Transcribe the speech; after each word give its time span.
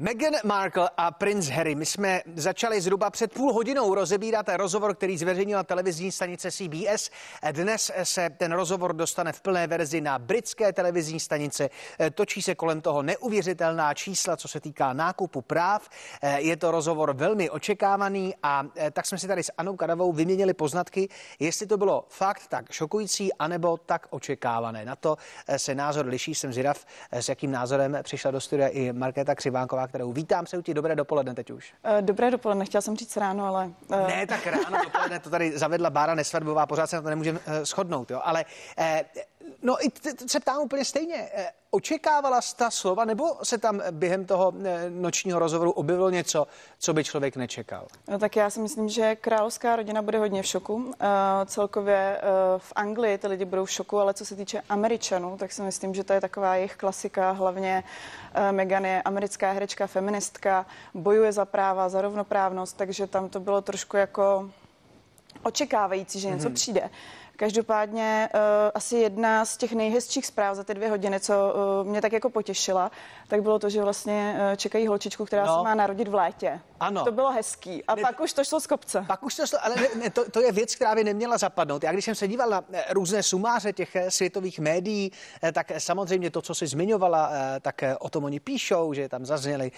Meghan 0.00 0.34
Markle 0.44 0.90
a 0.96 1.10
princ 1.10 1.48
Harry. 1.48 1.74
My 1.74 1.86
jsme 1.86 2.22
začali 2.34 2.80
zhruba 2.80 3.10
před 3.10 3.32
půl 3.32 3.52
hodinou 3.52 3.94
rozebírat 3.94 4.46
rozhovor, 4.56 4.94
který 4.94 5.18
zveřejnila 5.18 5.62
televizní 5.62 6.12
stanice 6.12 6.50
CBS. 6.50 7.10
Dnes 7.52 7.90
se 8.02 8.30
ten 8.30 8.52
rozhovor 8.52 8.92
dostane 8.92 9.32
v 9.32 9.40
plné 9.40 9.66
verzi 9.66 10.00
na 10.00 10.18
britské 10.18 10.72
televizní 10.72 11.20
stanice. 11.20 11.70
Točí 12.14 12.42
se 12.42 12.54
kolem 12.54 12.80
toho 12.80 13.02
neuvěřitelná 13.02 13.94
čísla, 13.94 14.36
co 14.36 14.48
se 14.48 14.60
týká 14.60 14.92
nákupu 14.92 15.42
práv. 15.42 15.88
Je 16.36 16.56
to 16.56 16.70
rozhovor 16.70 17.14
velmi 17.14 17.50
očekávaný 17.50 18.34
a 18.42 18.64
tak 18.92 19.06
jsme 19.06 19.18
si 19.18 19.28
tady 19.28 19.42
s 19.42 19.52
Anou 19.58 19.76
Kadavou 19.76 20.12
vyměnili 20.12 20.54
poznatky, 20.54 21.08
jestli 21.38 21.66
to 21.66 21.76
bylo 21.76 22.04
fakt 22.08 22.46
tak 22.48 22.72
šokující, 22.72 23.32
anebo 23.32 23.76
tak 23.76 24.06
očekávané. 24.10 24.84
Na 24.84 24.96
to 24.96 25.16
se 25.56 25.74
názor 25.74 26.06
liší. 26.06 26.34
Jsem 26.34 26.52
zvědav, 26.52 26.84
s 27.12 27.28
jakým 27.28 27.50
názorem 27.50 27.98
přišla 28.02 28.30
do 28.30 28.40
studia 28.40 28.68
i 28.68 28.92
Markéta 28.92 29.34
Křivánková, 29.34 29.87
kterou 29.88 30.12
vítám 30.12 30.46
se 30.46 30.58
u 30.58 30.62
ti. 30.62 30.74
Dobré 30.74 30.96
dopoledne 30.96 31.34
teď 31.34 31.50
už. 31.50 31.74
Eh, 31.84 32.02
dobré 32.02 32.30
dopoledne, 32.30 32.64
chtěla 32.64 32.82
jsem 32.82 32.96
říct 32.96 33.16
ráno, 33.16 33.46
ale... 33.46 33.70
Uh... 33.88 34.08
Ne, 34.08 34.26
tak 34.26 34.46
ráno 34.46 34.84
dopoledne 34.84 35.20
to 35.20 35.30
tady 35.30 35.58
zavedla 35.58 35.90
Bára 35.90 36.14
Nesvadbová, 36.14 36.66
pořád 36.66 36.86
se 36.90 36.96
na 36.96 37.02
to 37.02 37.08
nemůžeme 37.08 37.38
uh, 37.38 37.44
shodnout, 37.64 38.10
jo. 38.10 38.20
Ale 38.24 38.44
uh, 38.78 38.84
no 39.62 39.86
i 39.86 39.90
se 40.26 40.40
ptám 40.40 40.62
úplně 40.62 40.84
stejně. 40.84 41.28
Očekávala 41.70 42.40
jsi 42.40 42.56
ta 42.56 42.70
slova, 42.70 43.04
nebo 43.04 43.36
se 43.42 43.58
tam 43.58 43.82
během 43.90 44.24
toho 44.24 44.52
nočního 44.88 45.38
rozhovoru 45.38 45.70
objevilo 45.70 46.10
něco, 46.10 46.46
co 46.78 46.92
by 46.92 47.04
člověk 47.04 47.36
nečekal? 47.36 47.86
No, 48.08 48.18
tak 48.18 48.36
já 48.36 48.50
si 48.50 48.60
myslím, 48.60 48.88
že 48.88 49.16
královská 49.16 49.76
rodina 49.76 50.02
bude 50.02 50.18
hodně 50.18 50.42
v 50.42 50.46
šoku. 50.46 50.74
Uh, 50.74 50.92
celkově 51.46 52.20
uh, 52.22 52.58
v 52.58 52.72
Anglii 52.76 53.18
ty 53.18 53.26
lidi 53.26 53.44
budou 53.44 53.64
v 53.64 53.70
šoku, 53.70 53.98
ale 53.98 54.14
co 54.14 54.24
se 54.24 54.36
týče 54.36 54.62
Američanů, 54.68 55.36
tak 55.36 55.52
si 55.52 55.62
myslím, 55.62 55.94
že 55.94 56.04
to 56.04 56.12
je 56.12 56.20
taková 56.20 56.54
jejich 56.54 56.76
klasika. 56.76 57.30
Hlavně 57.30 57.84
uh, 58.36 58.52
Meghan 58.52 58.84
je 58.84 59.02
americká 59.02 59.52
herečka, 59.52 59.86
feministka, 59.86 60.66
bojuje 60.94 61.32
za 61.32 61.44
práva, 61.44 61.88
za 61.88 62.00
rovnoprávnost, 62.00 62.76
takže 62.76 63.06
tam 63.06 63.28
to 63.28 63.40
bylo 63.40 63.62
trošku 63.62 63.96
jako 63.96 64.50
očekávající, 65.42 66.20
že 66.20 66.28
něco 66.28 66.48
mm-hmm. 66.48 66.54
přijde. 66.54 66.90
Každopádně 67.38 68.28
uh, 68.34 68.40
asi 68.74 68.96
jedna 68.96 69.44
z 69.44 69.56
těch 69.56 69.72
nejhezčích 69.72 70.26
zpráv 70.26 70.56
za 70.56 70.64
ty 70.64 70.74
dvě 70.74 70.90
hodiny, 70.90 71.20
co 71.20 71.32
uh, 71.80 71.86
mě 71.86 72.00
tak 72.00 72.12
jako 72.12 72.30
potěšila, 72.30 72.90
tak 73.28 73.42
bylo 73.42 73.58
to, 73.58 73.70
že 73.70 73.82
vlastně 73.82 74.36
uh, 74.38 74.56
čekají 74.56 74.86
holčičku, 74.86 75.24
která 75.24 75.46
no. 75.46 75.56
se 75.56 75.62
má 75.64 75.74
narodit 75.74 76.08
v 76.08 76.14
létě. 76.14 76.60
Ano. 76.80 77.04
To 77.04 77.12
bylo 77.12 77.32
hezký. 77.32 77.84
A 77.84 77.94
ne, 77.94 78.02
pak 78.02 78.20
už 78.20 78.32
to 78.32 78.44
šlo 78.44 78.60
z 78.60 78.66
kopce. 78.66 79.04
Pak 79.06 79.22
už 79.22 79.34
to 79.34 79.46
šlo, 79.46 79.58
ale 79.62 79.76
ne, 79.76 79.88
ne, 80.02 80.10
to, 80.10 80.30
to 80.30 80.40
je 80.40 80.52
věc, 80.52 80.74
která 80.74 80.94
by 80.94 81.04
neměla 81.04 81.38
zapadnout. 81.38 81.82
Já 81.82 81.92
když 81.92 82.04
jsem 82.04 82.14
se 82.14 82.28
díval 82.28 82.50
na 82.50 82.64
různé 82.90 83.22
sumáře 83.22 83.72
těch 83.72 83.96
světových 84.08 84.58
médií, 84.58 85.12
tak 85.52 85.72
samozřejmě 85.78 86.30
to, 86.30 86.42
co 86.42 86.54
si 86.54 86.66
zmiňovala, 86.66 87.30
tak 87.60 87.82
o 87.98 88.10
tom 88.10 88.24
oni 88.24 88.40
píšou, 88.40 88.92
že 88.92 89.08
tam 89.08 89.26
zazněly 89.26 89.70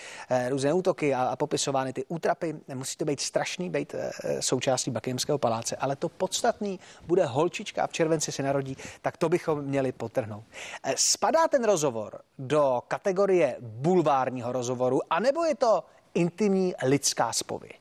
různé 0.49 0.73
útoky 0.73 1.15
a, 1.15 1.23
a 1.23 1.37
popisovány 1.37 1.93
ty 1.93 2.05
útrapy. 2.09 2.57
Musí 2.75 2.97
to 2.97 3.05
být 3.05 3.21
strašný, 3.21 3.71
být 3.71 3.95
součástí 4.41 4.91
Buckinghamského 4.91 5.39
paláce, 5.39 5.77
ale 5.77 5.97
to 5.97 6.09
podstatný 6.09 6.81
bude 7.07 7.25
hol 7.25 7.50
holčička 7.51 7.83
a 7.83 7.87
v 7.87 7.93
červenci 7.93 8.33
se 8.33 8.43
narodí, 8.43 8.77
tak 9.03 9.17
to 9.17 9.29
bychom 9.29 9.63
měli 9.63 9.93
potrhnout. 9.93 10.45
Eh, 10.85 10.95
spadá 10.97 11.49
ten 11.49 11.65
rozhovor 11.65 12.23
do 12.39 12.83
kategorie 12.89 13.57
bulvárního 13.61 14.53
rozhovoru, 14.53 15.01
anebo 15.11 15.45
je 15.45 15.55
to 15.55 15.85
intimní 16.15 16.75
lidská 16.83 17.33
spověď? 17.33 17.81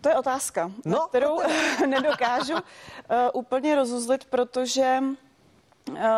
To 0.00 0.08
je 0.08 0.16
otázka, 0.16 0.70
no, 0.84 1.06
kterou 1.08 1.40
nedokážu 1.86 2.54
uh, 2.54 2.60
úplně 3.32 3.74
rozuzlit, 3.74 4.24
protože 4.24 5.00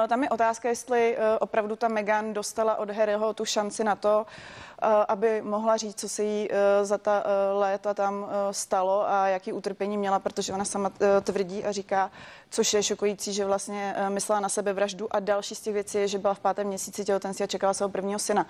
tam 0.09 0.23
je 0.23 0.29
otázka, 0.31 0.69
jestli 0.69 1.17
eh, 1.17 1.39
opravdu 1.39 1.77
ta 1.77 1.89
Megan 1.89 2.33
dostala 2.33 2.77
od 2.77 2.91
Harryho 2.91 3.33
tu 3.33 3.45
šanci 3.45 3.85
na 3.85 3.97
to, 3.97 4.27
eh, 4.27 4.87
aby 5.09 5.43
mohla 5.43 5.77
říct, 5.77 6.01
co 6.01 6.09
se 6.09 6.23
jí 6.25 6.49
za 6.83 6.99
ta 6.99 7.25
léta 7.53 7.95
tam 7.95 8.27
stalo 8.51 9.09
a 9.09 9.29
jaký 9.29 9.53
utrpení 9.53 9.99
měla, 9.99 10.19
protože 10.19 10.53
ona 10.53 10.65
sama 10.65 10.93
tvrdí 11.23 11.65
a 11.65 11.73
říká, 11.73 12.11
což 12.51 12.75
je 12.75 12.83
šokující, 12.83 13.33
že 13.33 13.45
vlastně 13.45 13.95
myslela 14.09 14.41
na 14.41 14.49
sebe 14.49 14.73
vraždu 14.73 15.17
a 15.17 15.21
další 15.21 15.55
z 15.55 15.61
těch 15.61 15.75
věcí 15.75 15.99
je, 15.99 16.09
že 16.09 16.19
byla 16.19 16.35
v 16.35 16.41
pátém 16.41 16.67
měsíci 16.67 17.05
těhotenství 17.05 17.45
a 17.45 17.47
čekala 17.47 17.75
svého 17.75 17.91
prvního 17.91 18.19
syna. 18.19 18.47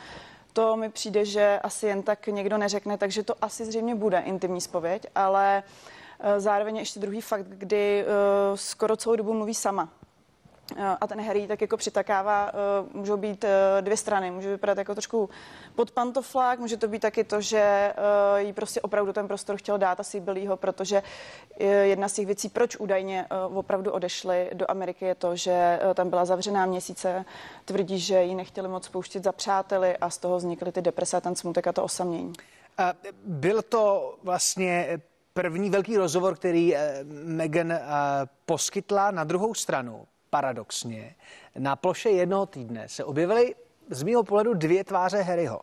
To 0.52 0.76
mi 0.76 0.88
přijde, 0.90 1.24
že 1.24 1.60
asi 1.62 1.86
jen 1.86 2.02
tak 2.02 2.26
někdo 2.26 2.58
neřekne, 2.58 2.98
takže 2.98 3.22
to 3.22 3.34
asi 3.42 3.64
zřejmě 3.64 3.94
bude 3.94 4.18
intimní 4.18 4.60
spověď, 4.60 5.06
ale 5.14 5.62
zároveň 6.38 6.76
ještě 6.76 7.00
druhý 7.00 7.20
fakt, 7.20 7.46
kdy 7.46 8.04
skoro 8.54 8.96
celou 8.96 9.16
dobu 9.16 9.34
mluví 9.34 9.54
sama 9.54 9.88
Eh, 10.01 10.01
a 11.00 11.06
ten 11.06 11.20
Harry 11.20 11.46
tak 11.46 11.60
jako 11.60 11.76
přitakává, 11.76 12.48
eh, 12.48 12.88
můžou 12.98 13.16
být 13.16 13.44
eh, 13.44 13.82
dvě 13.82 13.96
strany. 13.96 14.30
Může 14.30 14.50
vypadat 14.50 14.78
jako 14.78 14.94
trošku 14.94 15.30
pod 15.74 15.90
pantoflák, 15.90 16.58
může 16.58 16.76
to 16.76 16.88
být 16.88 17.02
taky 17.02 17.24
to, 17.24 17.40
že 17.40 17.94
jí 18.36 18.52
prostě 18.52 18.80
opravdu 18.80 19.12
ten 19.12 19.28
prostor 19.28 19.56
chtěl 19.56 19.78
dát 19.78 20.00
asi 20.00 20.20
Billyho, 20.20 20.56
protože 20.56 21.02
jedna 21.82 22.08
z 22.08 22.12
těch 22.12 22.26
věcí, 22.26 22.48
proč 22.48 22.76
údajně 22.76 23.26
opravdu 23.54 23.92
odešli 23.92 24.50
do 24.52 24.70
Ameriky, 24.70 25.04
je 25.04 25.14
to, 25.14 25.36
že 25.36 25.80
tam 25.94 26.10
byla 26.10 26.24
zavřená 26.24 26.66
měsíce, 26.66 27.24
tvrdí, 27.64 27.98
že 27.98 28.22
ji 28.22 28.34
nechtěli 28.34 28.68
moc 28.68 28.88
pouštět 28.88 29.24
za 29.24 29.32
přáteli 29.32 29.96
a 29.96 30.10
z 30.10 30.18
toho 30.18 30.36
vznikly 30.36 30.72
ty 30.72 30.82
deprese, 30.82 31.20
ten 31.20 31.36
smutek 31.36 31.66
a 31.66 31.72
to 31.72 31.84
osamění. 31.84 32.32
Byl 33.24 33.62
to 33.62 34.14
vlastně 34.22 35.00
první 35.34 35.70
velký 35.70 35.96
rozhovor, 35.96 36.34
který 36.34 36.76
Megan 37.24 37.72
poskytla 38.46 39.10
na 39.10 39.24
druhou 39.24 39.54
stranu 39.54 40.06
paradoxně 40.32 41.14
na 41.58 41.76
ploše 41.76 42.10
jednoho 42.10 42.46
týdne 42.46 42.88
se 42.88 43.04
objevily 43.04 43.54
z 43.90 44.02
mého 44.02 44.22
pohledu 44.22 44.54
dvě 44.54 44.84
tváře 44.84 45.22
Harryho. 45.22 45.60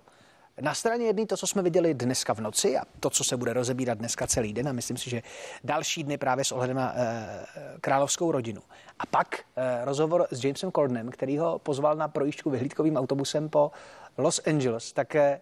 Na 0.62 0.74
straně 0.74 1.06
jedné 1.06 1.26
to, 1.26 1.38
co 1.38 1.48
jsme 1.48 1.62
viděli 1.62 1.94
dneska 1.94 2.34
v 2.34 2.40
noci 2.40 2.78
a 2.78 2.84
to, 3.00 3.10
co 3.10 3.24
se 3.24 3.38
bude 3.38 3.54
rozebírat 3.54 3.98
dneska 3.98 4.28
celý 4.28 4.54
den 4.54 4.70
a 4.70 4.72
myslím 4.72 4.98
si, 4.98 5.10
že 5.10 5.22
další 5.64 6.04
dny 6.04 6.18
právě 6.18 6.46
s 6.46 6.52
ohledem 6.52 6.78
na 6.78 6.94
e, 6.96 7.46
královskou 7.82 8.32
rodinu. 8.32 8.62
A 9.00 9.06
pak 9.06 9.40
e, 9.40 9.86
rozhovor 9.86 10.28
s 10.32 10.44
Jamesem 10.44 10.72
Cordenem, 10.72 11.10
který 11.10 11.38
ho 11.38 11.60
pozval 11.60 11.96
na 11.96 12.08
projížďku 12.08 12.50
vyhlídkovým 12.50 12.98
autobusem 12.98 13.50
po 13.50 13.72
Los 14.18 14.42
Angeles. 14.48 14.94
Tak 14.94 15.16
e, 15.16 15.42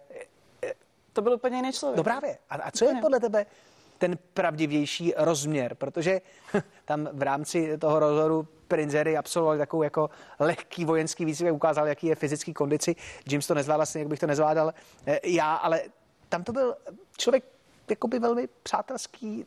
to 1.12 1.22
byl 1.22 1.32
úplně 1.32 1.56
jiný 1.56 1.72
člověk. 1.72 1.96
No 1.96 2.04
právě. 2.04 2.38
A, 2.50 2.54
a 2.54 2.70
co 2.70 2.84
je 2.84 2.94
podle 3.00 3.20
tebe 3.20 3.46
ten 3.98 4.18
pravdivější 4.34 5.14
rozměr? 5.16 5.74
Protože 5.74 6.20
tam 6.84 7.08
v 7.12 7.22
rámci 7.22 7.78
toho 7.78 7.98
rozhovoru 7.98 8.48
Prince 8.68 8.98
Harry 8.98 9.16
absolvoval 9.16 9.58
takovou 9.58 9.82
jako 9.82 10.10
lehký 10.38 10.84
vojenský 10.84 11.24
výcvik, 11.24 11.52
ukázal, 11.52 11.86
jaký 11.86 12.06
je 12.06 12.14
fyzický 12.14 12.54
kondici. 12.54 12.96
James 13.26 13.46
to 13.46 13.54
nezvládal 13.54 13.82
asi, 13.82 13.98
jak 13.98 14.08
bych 14.08 14.18
to 14.18 14.26
nezvládal 14.26 14.74
eh, 15.06 15.20
já, 15.24 15.54
ale 15.54 15.82
tam 16.28 16.44
to 16.44 16.52
byl 16.52 16.76
člověk 17.16 17.44
jakoby 17.90 18.18
velmi 18.18 18.48
přátelský, 18.62 19.46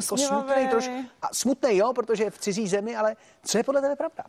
smutný 0.00 0.68
trošku. 0.70 1.04
A 1.22 1.28
smutný, 1.32 1.76
jo, 1.76 1.92
protože 1.92 2.24
je 2.24 2.30
v 2.30 2.38
cizí 2.38 2.68
zemi, 2.68 2.96
ale 2.96 3.16
co 3.44 3.58
je 3.58 3.64
podle 3.64 3.80
tebe 3.80 3.96
pravda? 3.96 4.24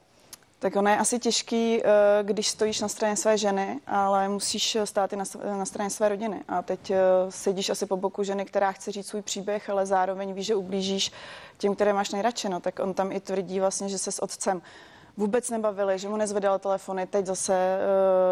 Tak 0.63 0.75
ono 0.75 0.89
je 0.89 0.97
asi 0.97 1.19
těžký, 1.19 1.81
eh, 1.83 1.89
když 2.23 2.47
stojíš 2.47 2.81
na 2.81 2.87
straně 2.87 3.15
své 3.15 3.37
ženy, 3.37 3.79
ale 3.87 4.29
musíš 4.29 4.77
stát 4.83 5.13
i 5.13 5.15
na, 5.15 5.23
na 5.57 5.65
straně 5.65 5.89
své 5.89 6.09
rodiny. 6.09 6.41
A 6.47 6.61
teď 6.61 6.91
eh, 6.91 6.97
sedíš 7.29 7.69
asi 7.69 7.85
po 7.85 7.97
boku 7.97 8.23
ženy, 8.23 8.45
která 8.45 8.71
chce 8.71 8.91
říct 8.91 9.07
svůj 9.07 9.21
příběh, 9.21 9.69
ale 9.69 9.85
zároveň 9.85 10.33
víš, 10.33 10.45
že 10.45 10.55
ublížíš 10.55 11.11
těm, 11.57 11.75
které 11.75 11.93
máš 11.93 12.11
nejradši. 12.11 12.49
No, 12.49 12.59
tak 12.59 12.79
on 12.79 12.93
tam 12.93 13.11
i 13.11 13.19
tvrdí 13.19 13.59
vlastně, 13.59 13.89
že 13.89 13.97
se 13.97 14.11
s 14.11 14.23
otcem 14.23 14.61
vůbec 15.17 15.49
nebavili, 15.49 15.99
že 15.99 16.09
mu 16.09 16.17
nezvedal 16.17 16.59
telefony, 16.59 17.07
teď 17.07 17.25
zase 17.25 17.77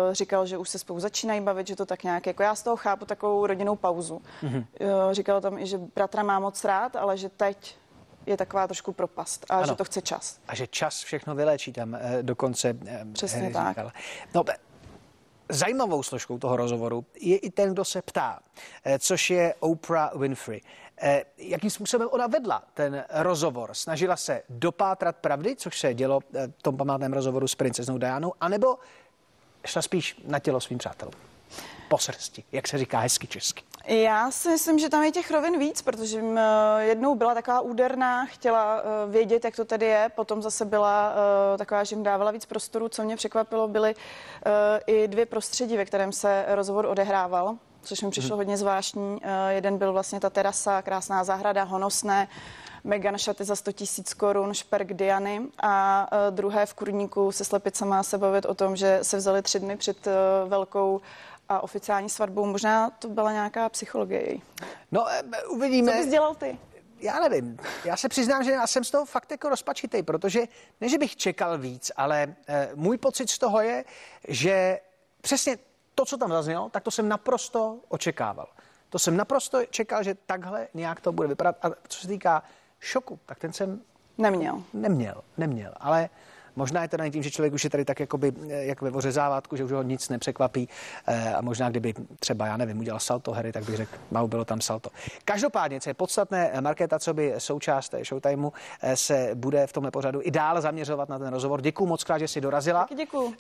uh, 0.08 0.13
říkal, 0.13 0.46
že 0.46 0.58
už 0.58 0.69
se 0.69 0.80
spolu 0.80 1.00
začínají 1.00 1.42
bavit, 1.42 1.68
že 1.68 1.75
to 1.75 1.86
tak 1.86 2.03
nějak, 2.03 2.28
jako 2.28 2.44
já 2.44 2.56
z 2.56 2.63
toho 2.63 2.75
chápu 2.75 3.06
takovou 3.06 3.48
rodinnou 3.48 3.75
pauzu. 3.75 4.22
Mm-hmm. 4.44 4.66
Uh, 4.81 5.12
říkal 5.12 5.42
tam 5.42 5.59
i, 5.59 5.66
že 5.68 5.78
bratra 5.78 6.24
má 6.24 6.40
moc 6.40 6.63
rád, 6.63 6.96
ale 6.96 7.18
že 7.18 7.30
teď 7.30 7.75
je 8.25 8.37
taková 8.37 8.67
trošku 8.67 8.91
propast 8.93 9.45
a 9.49 9.55
ano. 9.57 9.67
že 9.67 9.75
to 9.75 9.83
chce 9.83 10.01
čas. 10.01 10.39
A 10.47 10.55
že 10.55 10.67
čas 10.67 11.03
všechno 11.03 11.35
vyléčí 11.35 11.73
tam 11.73 11.95
eh, 11.95 12.23
dokonce. 12.23 12.77
Eh, 12.85 13.05
Přesně 13.13 13.47
eh, 13.47 13.53
tak. 13.53 13.77
No, 14.33 14.43
zajímavou 15.49 16.03
složkou 16.03 16.37
toho 16.37 16.55
rozhovoru 16.55 17.05
je 17.19 17.37
i 17.37 17.49
ten, 17.49 17.71
kdo 17.73 17.85
se 17.85 18.01
ptá, 18.01 18.39
eh, 18.83 18.99
což 18.99 19.29
je 19.29 19.56
Oprah 19.59 20.15
Winfrey. 20.15 20.62
Eh, 21.03 21.23
jakým 21.38 21.69
způsobem 21.69 22.07
ona 22.12 22.27
vedla 22.27 22.63
ten 22.73 23.06
rozhovor? 23.09 23.73
Snažila 23.73 24.18
se 24.18 24.41
dopátrat 24.50 25.15
pravdy, 25.15 25.56
což 25.56 25.79
se 25.79 25.94
dělo 25.94 26.19
eh, 26.35 26.47
v 26.47 26.63
tom 26.63 26.77
památném 26.77 27.13
rozhovoru 27.13 27.47
s 27.47 27.56
princeznou 27.56 27.97
Dianou, 27.97 28.33
anebo 28.41 28.77
šla 29.65 29.81
spíš 29.81 30.21
na 30.27 30.39
tělo 30.39 30.59
svým 30.62 30.79
přátelům? 30.79 31.31
Po 31.91 31.97
srsti, 31.97 32.43
jak 32.51 32.67
se 32.67 32.77
říká 32.77 32.99
hezky 32.99 33.27
česky. 33.27 33.63
Já 33.85 34.31
si 34.31 34.49
myslím, 34.49 34.79
že 34.79 34.89
tam 34.89 35.03
je 35.03 35.11
těch 35.11 35.31
rovin 35.31 35.59
víc, 35.59 35.81
protože 35.81 36.23
jednou 36.79 37.15
byla 37.15 37.33
taková 37.33 37.61
úderná, 37.61 38.25
chtěla 38.25 38.81
uh, 38.81 39.11
vědět, 39.11 39.45
jak 39.45 39.55
to 39.55 39.65
tady 39.65 39.85
je, 39.85 40.11
potom 40.15 40.41
zase 40.41 40.65
byla 40.65 41.13
uh, 41.13 41.57
taková, 41.57 41.83
že 41.83 41.95
jim 41.95 42.03
dávala 42.03 42.31
víc 42.31 42.45
prostoru. 42.45 42.89
Co 42.89 43.03
mě 43.03 43.15
překvapilo, 43.15 43.67
byly 43.67 43.95
i 44.88 45.07
dvě 45.07 45.25
prostředí, 45.25 45.77
ve 45.77 45.85
kterém 45.85 46.11
se 46.11 46.45
rozhovor 46.47 46.85
odehrával 46.85 47.55
což 47.83 48.01
mi 48.01 48.09
přišlo 48.09 48.29
hmm. 48.29 48.38
hodně 48.39 48.57
zvláštní. 48.57 49.21
Jeden 49.49 49.77
byl 49.77 49.93
vlastně 49.93 50.19
ta 50.19 50.29
terasa, 50.29 50.81
krásná 50.81 51.23
zahrada, 51.23 51.63
honosné, 51.63 52.27
Megan 52.83 53.17
šaty 53.17 53.43
za 53.43 53.55
100 53.55 53.71
tisíc 53.71 54.13
korun, 54.13 54.53
šperk 54.53 54.93
Diany 54.93 55.41
a 55.63 56.07
uh, 56.11 56.35
druhé 56.35 56.65
v 56.65 56.73
kurníku 56.73 57.31
se 57.31 57.45
slepicama 57.45 58.03
se 58.03 58.17
bavit 58.17 58.45
o 58.45 58.53
tom, 58.53 58.75
že 58.75 58.99
se 59.01 59.17
vzali 59.17 59.41
tři 59.41 59.59
dny 59.59 59.77
před 59.77 60.07
velkou 60.47 61.01
a 61.51 61.63
oficiální 61.63 62.09
svatbou. 62.09 62.45
Možná 62.45 62.89
to 62.89 63.09
byla 63.09 63.31
nějaká 63.31 63.69
psychologie. 63.69 64.38
No, 64.92 65.06
uvidíme. 65.50 65.92
Co 65.92 65.98
bys 65.98 66.07
dělal 66.07 66.36
ty? 66.36 66.57
Já 67.00 67.19
nevím. 67.19 67.57
Já 67.86 67.98
se 67.98 68.09
přiznám, 68.09 68.44
že 68.44 68.51
já 68.51 68.68
jsem 68.68 68.83
z 68.83 68.92
toho 68.92 69.06
fakt 69.06 69.31
jako 69.31 69.50
rozpačitý, 69.50 70.03
protože 70.03 70.42
ne, 70.81 70.89
že 70.89 70.98
bych 70.98 71.15
čekal 71.15 71.57
víc, 71.57 71.92
ale 71.95 72.36
e, 72.48 72.69
můj 72.75 72.98
pocit 72.98 73.30
z 73.30 73.38
toho 73.38 73.62
je, 73.62 73.86
že 74.27 74.80
přesně 75.21 75.57
to, 75.95 76.06
co 76.06 76.18
tam 76.18 76.30
zaznělo, 76.30 76.69
tak 76.69 76.83
to 76.83 76.92
jsem 76.92 77.09
naprosto 77.09 77.77
očekával. 77.88 78.48
To 78.89 79.00
jsem 79.00 79.18
naprosto 79.18 79.65
čekal, 79.65 80.03
že 80.03 80.15
takhle 80.25 80.68
nějak 80.74 81.01
to 81.01 81.12
bude 81.12 81.27
vypadat. 81.27 81.56
A 81.62 81.69
co 81.88 82.00
se 82.00 82.07
týká 82.07 82.44
šoku, 82.80 83.19
tak 83.25 83.39
ten 83.39 83.53
jsem 83.53 83.81
neměl. 84.18 84.63
Neměl, 84.74 85.24
neměl, 85.38 85.74
ale 85.80 86.09
Možná 86.56 86.81
je 86.81 86.88
to 86.88 87.09
tím, 87.09 87.24
že 87.24 87.31
člověk 87.31 87.53
už 87.53 87.63
je 87.63 87.69
tady 87.69 87.86
tak 87.86 88.00
jakoby, 88.00 88.33
eh, 88.50 88.65
jak 88.65 88.81
ve 88.81 88.89
voře 88.89 89.12
závátku, 89.12 89.56
že 89.56 89.63
už 89.63 89.71
ho 89.71 89.83
nic 89.83 90.09
nepřekvapí 90.09 90.69
eh, 91.07 91.33
a 91.33 91.42
možná 91.42 91.69
kdyby 91.69 91.94
třeba, 92.19 92.45
já 92.45 92.57
nevím, 92.57 92.80
udělal 92.80 93.00
salto 93.00 93.31
Harry, 93.31 93.51
tak 93.51 93.63
bych 93.63 93.77
řekl, 93.77 93.92
mau, 94.12 94.27
bylo 94.27 94.45
tam 94.45 94.62
salto. 94.62 94.89
Každopádně, 95.25 95.81
co 95.81 95.89
je 95.89 95.94
podstatné, 95.94 96.51
Markéta, 96.62 97.00
co 97.00 97.13
by 97.13 97.33
součást 97.38 97.95
Showtimeu 98.03 98.51
eh, 98.81 98.98
se 98.98 99.31
bude 99.33 99.68
v 99.68 99.74
tomhle 99.74 99.92
pořadu 99.92 100.19
i 100.24 100.31
dál 100.31 100.62
zaměřovat 100.62 101.09
na 101.09 101.19
ten 101.19 101.27
rozhovor. 101.27 101.62
Děkuji 101.62 101.86
moc 101.86 102.03
krát, 102.03 102.18
že 102.18 102.27
jsi 102.27 102.42
dorazila. 102.42 102.80
Taky 102.80 102.95
děkuji. 102.95 103.33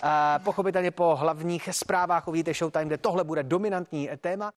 Pochopitelně 0.43 0.91
po 0.91 1.15
hlavních 1.15 1.69
zprávách 1.71 2.27
uvidíte 2.27 2.53
Showtime, 2.53 2.85
kde 2.85 2.97
tohle 2.97 3.23
bude 3.23 3.43
dominantní 3.43 4.09
téma. 4.21 4.51